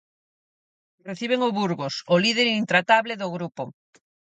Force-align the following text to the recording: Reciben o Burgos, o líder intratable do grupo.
Reciben 1.09 1.39
o 1.47 1.49
Burgos, 1.59 1.95
o 2.13 2.15
líder 2.25 2.47
intratable 2.61 3.13
do 3.21 3.27
grupo. 3.35 3.63